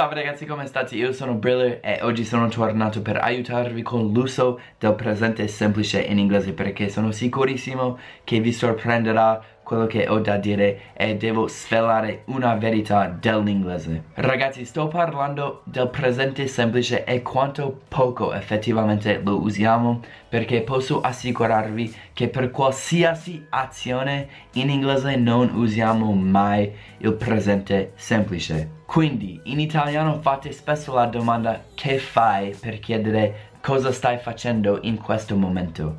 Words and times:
Salve 0.00 0.14
ragazzi 0.14 0.46
come 0.46 0.64
state? 0.64 0.96
Io 0.96 1.12
sono 1.12 1.34
Briller 1.34 1.80
e 1.82 1.98
oggi 2.00 2.24
sono 2.24 2.48
tornato 2.48 3.02
per 3.02 3.18
aiutarvi 3.18 3.82
con 3.82 4.10
l'uso 4.10 4.58
del 4.78 4.94
presente 4.94 5.46
semplice 5.46 6.00
in 6.00 6.18
inglese 6.18 6.54
perché 6.54 6.88
sono 6.88 7.12
sicurissimo 7.12 7.98
che 8.24 8.40
vi 8.40 8.50
sorprenderà 8.50 9.38
quello 9.70 9.86
che 9.86 10.08
ho 10.08 10.18
da 10.18 10.36
dire 10.36 10.90
e 10.94 11.16
devo 11.16 11.46
svelare 11.46 12.22
una 12.24 12.56
verità 12.56 13.06
dell'inglese. 13.06 14.02
Ragazzi, 14.14 14.64
sto 14.64 14.88
parlando 14.88 15.62
del 15.62 15.88
presente 15.88 16.48
semplice 16.48 17.04
e 17.04 17.22
quanto 17.22 17.82
poco 17.86 18.34
effettivamente 18.34 19.20
lo 19.22 19.40
usiamo 19.40 20.00
perché 20.28 20.62
posso 20.62 21.00
assicurarvi 21.00 21.94
che 22.12 22.26
per 22.26 22.50
qualsiasi 22.50 23.46
azione 23.50 24.26
in 24.54 24.70
inglese 24.70 25.14
non 25.14 25.54
usiamo 25.54 26.12
mai 26.14 26.72
il 26.98 27.12
presente 27.12 27.92
semplice. 27.94 28.78
Quindi 28.86 29.40
in 29.44 29.60
italiano 29.60 30.18
fate 30.20 30.50
spesso 30.50 30.92
la 30.94 31.06
domanda 31.06 31.66
che 31.76 31.98
fai 31.98 32.56
per 32.58 32.80
chiedere 32.80 33.50
cosa 33.60 33.92
stai 33.92 34.18
facendo 34.18 34.80
in 34.82 34.98
questo 34.98 35.36
momento. 35.36 35.98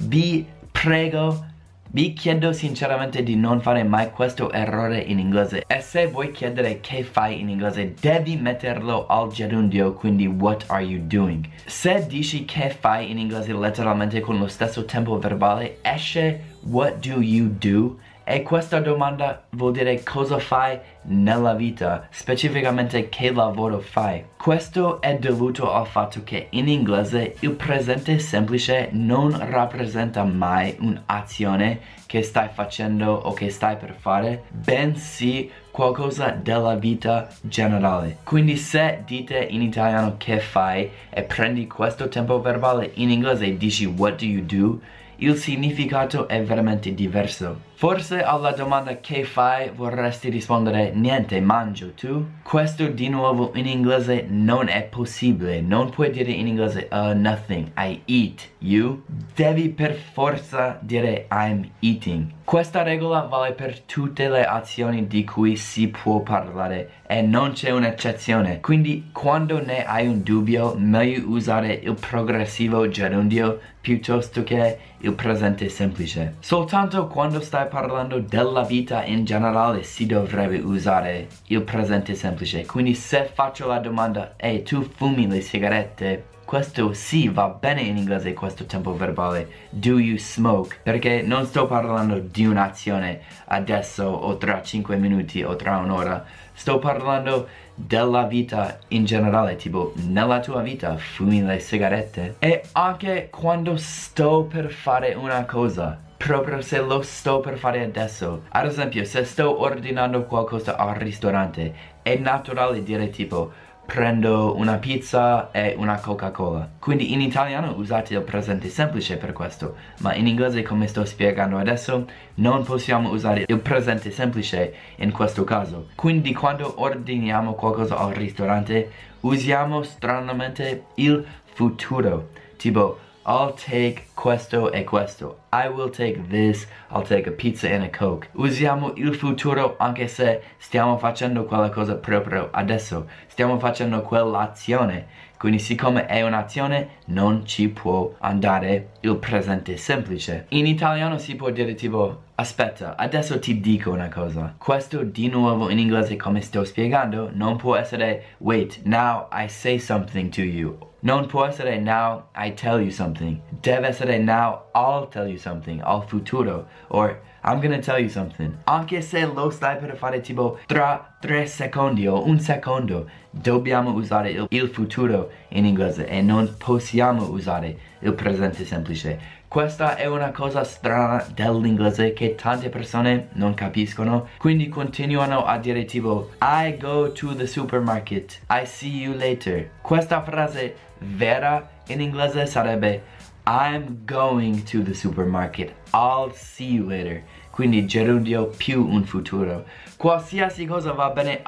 Vi 0.00 0.44
prego 0.72 1.52
vi 1.94 2.12
chiedo 2.12 2.52
sinceramente 2.52 3.22
di 3.22 3.36
non 3.36 3.60
fare 3.60 3.84
mai 3.84 4.10
questo 4.10 4.50
errore 4.50 4.98
in 4.98 5.20
inglese. 5.20 5.62
E 5.64 5.80
se 5.80 6.08
vuoi 6.08 6.32
chiedere 6.32 6.80
che 6.80 7.04
fai 7.04 7.38
in 7.38 7.48
inglese 7.48 7.94
devi 8.00 8.34
metterlo 8.34 9.06
al 9.06 9.30
gerundio 9.30 9.92
quindi 9.92 10.26
what 10.26 10.64
are 10.66 10.82
you 10.82 11.00
doing? 11.06 11.48
Se 11.66 12.04
dici 12.08 12.44
che 12.44 12.70
fai 12.70 13.12
in 13.12 13.18
inglese 13.18 13.52
letteralmente 13.52 14.18
con 14.18 14.40
lo 14.40 14.48
stesso 14.48 14.84
tempo 14.84 15.20
verbale 15.20 15.78
esce 15.82 16.56
what 16.62 16.98
do 16.98 17.20
you 17.20 17.46
do 17.60 17.96
e 18.24 18.42
questa 18.42 18.80
domanda 18.80 19.44
vuol 19.50 19.72
dire 19.72 20.02
cosa 20.02 20.38
fai 20.38 20.78
nella 21.02 21.54
vita, 21.54 22.08
specificamente 22.10 23.08
che 23.10 23.30
lavoro 23.30 23.78
fai. 23.78 24.24
Questo 24.36 25.00
è 25.00 25.16
dovuto 25.16 25.72
al 25.72 25.86
fatto 25.86 26.22
che 26.24 26.48
in 26.50 26.68
inglese 26.68 27.36
il 27.40 27.52
presente 27.52 28.18
semplice 28.18 28.88
non 28.92 29.36
rappresenta 29.50 30.24
mai 30.24 30.74
un'azione 30.80 31.80
che 32.06 32.22
stai 32.22 32.48
facendo 32.52 33.12
o 33.12 33.32
che 33.32 33.50
stai 33.50 33.76
per 33.76 33.94
fare, 33.98 34.44
bensì 34.50 35.50
qualcosa 35.70 36.30
della 36.30 36.76
vita 36.76 37.28
generale. 37.40 38.18
Quindi 38.22 38.56
se 38.56 39.02
dite 39.04 39.38
in 39.38 39.60
italiano 39.60 40.14
che 40.16 40.38
fai 40.38 40.88
e 41.10 41.22
prendi 41.22 41.66
questo 41.66 42.08
tempo 42.08 42.40
verbale 42.40 42.92
in 42.94 43.10
inglese 43.10 43.46
e 43.46 43.56
dici 43.56 43.84
what 43.84 44.16
do 44.18 44.24
you 44.24 44.44
do, 44.44 44.80
il 45.16 45.36
significato 45.36 46.28
è 46.28 46.42
veramente 46.42 46.94
diverso. 46.94 47.72
Forse 47.76 48.22
alla 48.22 48.52
domanda 48.52 49.00
che 49.00 49.24
fai 49.24 49.70
vorresti 49.74 50.30
rispondere 50.30 50.92
niente, 50.94 51.40
mangio 51.40 51.92
tu? 51.92 52.24
Questo 52.42 52.86
di 52.86 53.08
nuovo 53.08 53.50
in 53.54 53.66
inglese 53.66 54.26
non 54.28 54.68
è 54.68 54.84
possibile, 54.84 55.60
non 55.60 55.90
puoi 55.90 56.10
dire 56.10 56.30
in 56.30 56.46
inglese 56.46 56.88
uh, 56.90 57.12
nothing, 57.14 57.72
I 57.76 58.00
eat, 58.06 58.48
you? 58.58 59.02
Devi 59.34 59.68
per 59.70 59.92
forza 59.94 60.78
dire 60.80 61.26
I'm 61.30 61.68
eating. 61.80 62.30
Questa 62.44 62.82
regola 62.82 63.22
vale 63.22 63.52
per 63.52 63.80
tutte 63.80 64.28
le 64.28 64.44
azioni 64.44 65.06
di 65.06 65.24
cui 65.24 65.56
si 65.56 65.88
può 65.88 66.20
parlare 66.20 66.90
e 67.06 67.22
non 67.22 67.52
c'è 67.52 67.70
un'eccezione. 67.70 68.60
Quindi 68.60 69.08
quando 69.12 69.64
ne 69.64 69.82
hai 69.86 70.06
un 70.06 70.22
dubbio, 70.22 70.74
meglio 70.76 71.26
usare 71.30 71.72
il 71.72 71.94
progressivo 71.94 72.86
gerundio 72.86 73.58
piuttosto 73.80 74.44
che 74.44 74.78
il 74.98 75.12
presente 75.14 75.70
semplice. 75.70 76.34
Soltanto 76.40 77.06
quando 77.06 77.40
stai 77.40 77.66
parlando 77.66 78.18
della 78.18 78.62
vita 78.62 79.04
in 79.04 79.24
generale 79.24 79.82
si 79.82 80.04
dovrebbe 80.04 80.58
usare 80.58 81.28
il 81.46 81.62
presente 81.62 82.14
semplice. 82.14 82.66
Quindi 82.66 82.94
se 82.94 83.24
faccio 83.24 83.66
la 83.66 83.78
domanda, 83.78 84.34
ehi 84.36 84.62
tu 84.62 84.82
fumi 84.82 85.26
le 85.26 85.40
sigarette? 85.40 86.33
Questo 86.44 86.92
sì 86.92 87.28
va 87.28 87.48
bene 87.48 87.80
in 87.80 87.96
inglese 87.96 88.32
questo 88.34 88.64
tempo 88.64 88.94
verbale. 88.94 89.48
Do 89.70 89.98
you 89.98 90.18
smoke? 90.18 90.78
Perché 90.82 91.22
non 91.22 91.46
sto 91.46 91.66
parlando 91.66 92.18
di 92.18 92.46
un'azione 92.46 93.20
adesso 93.46 94.04
o 94.04 94.36
tra 94.36 94.62
5 94.62 94.96
minuti 94.96 95.42
o 95.42 95.56
tra 95.56 95.78
un'ora. 95.78 96.24
Sto 96.52 96.78
parlando 96.78 97.48
della 97.74 98.24
vita 98.24 98.78
in 98.88 99.04
generale 99.04 99.56
tipo 99.56 99.92
nella 99.96 100.40
tua 100.40 100.62
vita 100.62 100.96
fumi 100.96 101.42
le 101.42 101.58
sigarette? 101.58 102.36
E 102.38 102.62
anche 102.72 103.28
quando 103.30 103.76
sto 103.76 104.44
per 104.44 104.70
fare 104.70 105.14
una 105.14 105.44
cosa 105.44 105.98
proprio 106.16 106.62
se 106.62 106.80
lo 106.80 107.02
sto 107.02 107.40
per 107.40 107.58
fare 107.58 107.82
adesso. 107.82 108.44
Ad 108.48 108.66
esempio 108.66 109.04
se 109.04 109.24
sto 109.24 109.60
ordinando 109.60 110.24
qualcosa 110.24 110.76
al 110.76 110.94
ristorante 110.94 111.74
è 112.02 112.16
naturale 112.16 112.82
dire 112.82 113.10
tipo 113.10 113.52
prendo 113.86 114.56
una 114.56 114.76
pizza 114.76 115.50
e 115.50 115.74
una 115.76 115.98
Coca-Cola. 115.98 116.68
Quindi 116.78 117.12
in 117.12 117.20
italiano 117.20 117.74
usate 117.76 118.14
il 118.14 118.22
presente 118.22 118.68
semplice 118.68 119.16
per 119.16 119.32
questo, 119.32 119.76
ma 120.00 120.14
in 120.14 120.26
inglese 120.26 120.62
come 120.62 120.86
sto 120.86 121.04
spiegando 121.04 121.58
adesso 121.58 122.06
non 122.34 122.64
possiamo 122.64 123.10
usare 123.10 123.44
il 123.46 123.58
presente 123.58 124.10
semplice 124.10 124.74
in 124.96 125.12
questo 125.12 125.44
caso. 125.44 125.88
Quindi 125.94 126.32
quando 126.32 126.80
ordiniamo 126.80 127.54
qualcosa 127.54 127.96
al 127.98 128.12
ristorante 128.12 128.90
usiamo 129.20 129.82
stranamente 129.82 130.84
il 130.96 131.24
futuro, 131.44 132.30
tipo 132.56 132.98
I'll 133.26 133.54
take 133.54 134.08
questo 134.14 134.70
e 134.70 134.84
questo. 134.84 135.38
I 135.50 135.68
will 135.68 135.88
take 135.88 136.28
this, 136.28 136.66
I'll 136.90 137.02
take 137.02 137.26
a 137.26 137.32
pizza 137.32 137.68
and 137.68 137.82
a 137.82 137.88
coke. 137.88 138.28
Usiamo 138.32 138.92
il 138.96 139.14
futuro 139.14 139.76
anche 139.78 140.08
se 140.08 140.42
stiamo 140.58 140.98
facendo 140.98 141.44
quella 141.44 141.70
cosa 141.70 141.94
proprio 141.94 142.50
adesso. 142.52 143.08
Stiamo 143.26 143.58
facendo 143.58 144.02
quell'azione. 144.02 145.06
Quindi 145.38 145.58
siccome 145.58 146.06
è 146.06 146.22
un'azione 146.22 147.00
non 147.06 147.46
ci 147.46 147.68
può 147.68 148.14
andare 148.18 148.90
il 149.00 149.16
presente 149.16 149.76
semplice. 149.78 150.46
In 150.50 150.66
italiano 150.66 151.16
si 151.18 151.34
può 151.34 151.50
dire 151.50 151.74
tipo 151.74 152.24
aspetta, 152.34 152.96
adesso 152.96 153.38
ti 153.38 153.58
dico 153.58 153.90
una 153.90 154.08
cosa. 154.08 154.54
Questo 154.58 155.02
di 155.02 155.28
nuovo 155.28 155.70
in 155.70 155.78
inglese 155.78 156.16
come 156.16 156.42
sto 156.42 156.64
spiegando 156.64 157.30
non 157.32 157.56
può 157.56 157.74
essere 157.74 158.36
wait, 158.38 158.80
now 158.84 159.28
I 159.32 159.48
say 159.48 159.78
something 159.78 160.30
to 160.30 160.42
you 160.42 160.92
non 161.04 161.26
può 161.26 161.44
essere 161.44 161.78
now 161.78 162.24
I 162.34 162.52
tell 162.54 162.80
you 162.80 162.90
something. 162.90 163.38
Deve 163.60 163.88
essere 163.88 164.18
now 164.18 164.64
I'll 164.74 165.06
tell 165.08 165.28
you 165.28 165.38
something. 165.38 165.80
Al 165.82 166.02
futuro. 166.02 166.66
Or 166.88 167.20
I'm 167.42 167.60
gonna 167.60 167.78
tell 167.78 167.98
you 167.98 168.08
something. 168.08 168.56
Anche 168.64 169.02
se 169.02 169.26
lo 169.26 169.50
stai 169.50 169.76
per 169.76 169.96
fare 169.96 170.20
tipo 170.20 170.58
tra 170.66 171.14
tre 171.20 171.46
secondi 171.46 172.06
o 172.06 172.26
un 172.26 172.40
secondo, 172.40 173.06
dobbiamo 173.30 173.92
usare 173.92 174.30
il, 174.30 174.46
il 174.48 174.68
futuro 174.68 175.30
in 175.48 175.66
inglese 175.66 176.06
e 176.06 176.22
non 176.22 176.54
possiamo 176.56 177.28
usare 177.30 177.76
il 177.98 178.14
presente 178.14 178.64
semplice. 178.64 179.33
Questa 179.48 179.94
è 179.96 180.06
una 180.06 180.32
cosa 180.32 180.64
strana 180.64 181.24
dell'inglese 181.32 182.12
che 182.12 182.34
tante 182.34 182.70
persone 182.70 183.28
non 183.34 183.54
capiscono, 183.54 184.28
quindi 184.38 184.68
continuano 184.68 185.44
a 185.44 185.58
dire 185.58 185.84
tipo 185.84 186.30
I 186.42 186.76
go 186.76 187.12
to 187.12 187.36
the 187.36 187.46
supermarket, 187.46 188.40
I 188.50 188.66
see 188.66 189.02
you 189.02 189.14
later. 189.14 189.70
Questa 189.80 190.22
frase 190.22 190.74
vera 190.98 191.70
in 191.86 192.00
inglese 192.00 192.46
sarebbe 192.46 193.02
I'm 193.46 194.04
going 194.04 194.64
to 194.64 194.82
the 194.82 194.94
supermarket, 194.94 195.72
I'll 195.92 196.32
see 196.34 196.72
you 196.72 196.88
later. 196.88 197.22
Quindi 197.50 197.86
gerundio 197.86 198.46
più 198.46 198.84
un 198.84 199.04
futuro. 199.04 199.64
Qualsiasi 199.96 200.66
cosa 200.66 200.92
va 200.92 201.10
bene, 201.10 201.42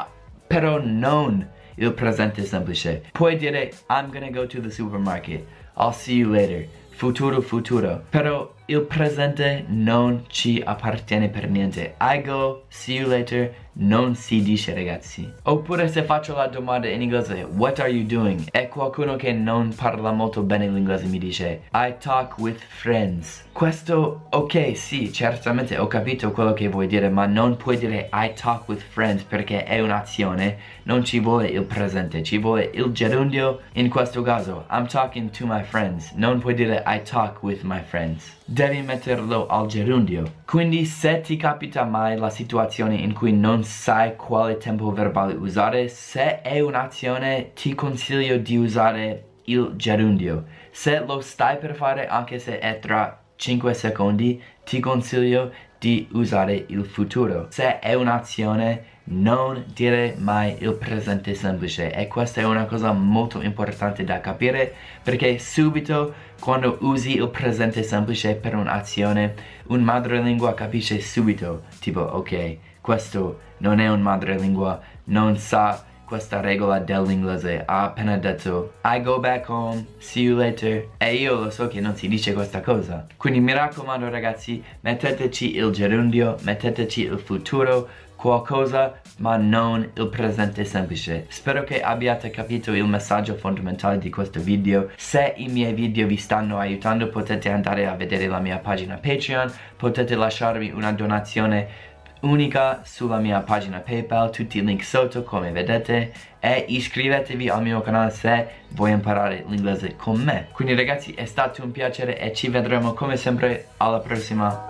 però 0.46 0.78
non 0.80 1.44
il 1.74 1.92
presente 1.92 2.44
semplice. 2.44 3.02
Puoi 3.10 3.36
dire 3.36 3.72
I'm 3.88 4.12
gonna 4.12 4.30
go 4.30 4.46
to 4.46 4.60
the 4.60 4.70
supermarket, 4.70 5.44
I'll 5.76 5.92
see 5.92 6.18
you 6.18 6.30
later 6.30 6.68
futuro 6.96 7.42
futuro. 7.42 8.00
Però 8.10 8.55
il 8.68 8.80
presente 8.82 9.64
non 9.68 10.24
ci 10.26 10.60
appartiene 10.64 11.28
per 11.28 11.48
niente. 11.48 11.94
I 12.00 12.20
go, 12.20 12.64
see 12.68 12.96
you 12.96 13.08
later. 13.08 13.54
Non 13.78 14.14
si 14.14 14.40
dice 14.40 14.72
ragazzi. 14.72 15.30
Oppure 15.42 15.86
se 15.88 16.02
faccio 16.02 16.34
la 16.34 16.46
domanda 16.46 16.88
in 16.88 17.02
inglese 17.02 17.46
what 17.56 17.78
are 17.78 17.90
you 17.90 18.06
doing? 18.06 18.48
E 18.50 18.68
qualcuno 18.68 19.16
che 19.16 19.32
non 19.32 19.74
parla 19.76 20.12
molto 20.12 20.40
bene 20.40 20.66
l'inglese 20.66 21.04
mi 21.04 21.18
dice 21.18 21.64
I 21.74 21.94
talk 22.00 22.38
with 22.38 22.58
friends. 22.58 23.44
Questo 23.52 24.28
ok 24.30 24.74
sì 24.74 25.12
certamente 25.12 25.76
ho 25.76 25.86
capito 25.88 26.32
quello 26.32 26.54
che 26.54 26.68
vuoi 26.68 26.86
dire 26.86 27.10
ma 27.10 27.26
non 27.26 27.58
puoi 27.58 27.76
dire 27.76 28.08
I 28.14 28.32
talk 28.34 28.66
with 28.66 28.80
friends 28.80 29.22
perché 29.24 29.64
è 29.64 29.78
un'azione. 29.80 30.56
Non 30.84 31.04
ci 31.04 31.20
vuole 31.20 31.48
il 31.48 31.64
presente 31.64 32.22
ci 32.22 32.38
vuole 32.38 32.70
il 32.72 32.90
gerundio. 32.92 33.60
In 33.74 33.90
questo 33.90 34.22
caso 34.22 34.64
I'm 34.70 34.86
talking 34.86 35.28
to 35.32 35.44
my 35.46 35.62
friends. 35.62 36.12
Non 36.12 36.38
puoi 36.38 36.54
dire 36.54 36.82
I 36.86 37.02
talk 37.02 37.42
with 37.42 37.60
my 37.62 37.82
friends 37.82 38.36
devi 38.56 38.80
metterlo 38.80 39.46
al 39.48 39.66
gerundio. 39.66 40.32
Quindi 40.46 40.86
se 40.86 41.20
ti 41.20 41.36
capita 41.36 41.84
mai 41.84 42.16
la 42.16 42.30
situazione 42.30 42.94
in 42.94 43.12
cui 43.12 43.30
non 43.30 43.64
sai 43.64 44.16
quale 44.16 44.56
tempo 44.56 44.90
verbale 44.92 45.34
usare, 45.34 45.88
se 45.88 46.40
è 46.40 46.60
un'azione 46.60 47.52
ti 47.52 47.74
consiglio 47.74 48.38
di 48.38 48.56
usare 48.56 49.24
il 49.44 49.72
gerundio. 49.76 50.44
Se 50.70 51.04
lo 51.04 51.20
stai 51.20 51.58
per 51.58 51.74
fare 51.74 52.06
anche 52.06 52.38
se 52.38 52.58
è 52.58 52.78
tra 52.78 53.20
5 53.36 53.74
secondi, 53.74 54.42
ti 54.64 54.80
consiglio 54.80 55.52
di 55.78 56.08
usare 56.12 56.64
il 56.68 56.86
futuro. 56.86 57.48
Se 57.50 57.78
è 57.78 57.92
un'azione 57.92 58.95
non 59.06 59.64
dire 59.72 60.14
mai 60.18 60.56
il 60.60 60.74
presente 60.74 61.34
semplice. 61.34 61.92
E 61.92 62.06
questa 62.08 62.40
è 62.40 62.44
una 62.44 62.64
cosa 62.64 62.92
molto 62.92 63.42
importante 63.42 64.04
da 64.04 64.20
capire 64.20 64.74
perché 65.02 65.38
subito 65.38 66.14
quando 66.40 66.78
usi 66.80 67.16
il 67.16 67.28
presente 67.28 67.82
semplice 67.82 68.34
per 68.34 68.54
un'azione 68.54 69.34
un 69.68 69.80
madrelingua 69.82 70.54
capisce 70.54 71.00
subito 71.00 71.62
tipo 71.80 72.00
ok 72.00 72.58
questo 72.80 73.40
non 73.58 73.80
è 73.80 73.88
un 73.88 74.02
madrelingua 74.02 74.80
non 75.04 75.36
sa 75.38 75.82
questa 76.06 76.40
regola 76.40 76.78
dell'inglese. 76.78 77.64
Ha 77.66 77.82
appena 77.82 78.16
detto 78.16 78.74
I 78.84 79.02
go 79.02 79.18
back 79.18 79.48
home, 79.48 79.84
see 79.98 80.22
you 80.22 80.36
later. 80.36 80.88
E 80.98 81.14
io 81.16 81.40
lo 81.40 81.50
so 81.50 81.66
che 81.68 81.80
non 81.80 81.96
si 81.96 82.08
dice 82.08 82.32
questa 82.32 82.60
cosa. 82.60 83.06
Quindi 83.16 83.40
mi 83.40 83.52
raccomando 83.52 84.08
ragazzi 84.08 84.62
metteteci 84.80 85.56
il 85.56 85.70
gerundio, 85.72 86.36
metteteci 86.42 87.02
il 87.02 87.18
futuro 87.18 87.88
qualcosa 88.16 89.00
ma 89.18 89.36
non 89.36 89.90
il 89.94 90.08
presente 90.08 90.64
semplice 90.64 91.26
spero 91.28 91.62
che 91.64 91.80
abbiate 91.82 92.30
capito 92.30 92.72
il 92.72 92.84
messaggio 92.84 93.34
fondamentale 93.34 93.98
di 93.98 94.10
questo 94.10 94.40
video 94.40 94.90
se 94.96 95.34
i 95.36 95.48
miei 95.48 95.72
video 95.72 96.06
vi 96.06 96.16
stanno 96.16 96.58
aiutando 96.58 97.08
potete 97.08 97.50
andare 97.50 97.86
a 97.86 97.94
vedere 97.94 98.26
la 98.26 98.40
mia 98.40 98.58
pagina 98.58 98.96
Patreon 98.96 99.52
potete 99.76 100.14
lasciarmi 100.16 100.70
una 100.70 100.92
donazione 100.92 101.94
unica 102.20 102.80
sulla 102.84 103.18
mia 103.18 103.40
pagina 103.40 103.78
Paypal, 103.78 104.30
tutti 104.30 104.58
i 104.58 104.64
link 104.64 104.82
sotto 104.82 105.22
come 105.22 105.50
vedete 105.50 106.12
e 106.40 106.64
iscrivetevi 106.68 107.48
al 107.48 107.62
mio 107.62 107.80
canale 107.82 108.10
se 108.10 108.48
vuoi 108.70 108.92
imparare 108.92 109.44
l'inglese 109.46 109.96
con 109.96 110.20
me. 110.20 110.48
Quindi 110.52 110.74
ragazzi 110.74 111.12
è 111.12 111.24
stato 111.24 111.62
un 111.62 111.72
piacere 111.72 112.18
e 112.18 112.32
ci 112.32 112.48
vedremo 112.48 112.94
come 112.94 113.16
sempre 113.16 113.68
alla 113.78 114.00
prossima. 114.00 114.66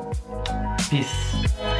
Peace! 0.88 1.75